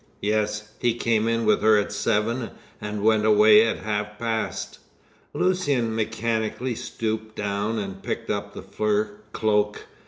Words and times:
"Yes. 0.23 0.71
He 0.79 0.95
came 0.95 1.27
in 1.27 1.45
with 1.45 1.61
her 1.61 1.77
at 1.77 1.91
seven, 1.91 2.49
and 2.81 3.03
went 3.03 3.23
away 3.23 3.63
at 3.67 3.77
half 3.83 4.17
past." 4.17 4.79
Lucian 5.31 5.93
mechanically 5.95 6.73
stooped 6.73 7.35
down 7.35 7.77
and 7.77 8.01
picked 8.01 8.31
up 8.31 8.55
the 8.55 8.63
fur 8.63 9.11
cloak. 9.31 9.83